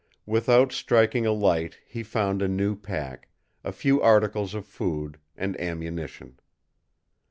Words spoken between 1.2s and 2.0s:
a light